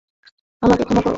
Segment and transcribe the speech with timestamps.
[0.63, 1.09] আমাকে ক্ষমা করো?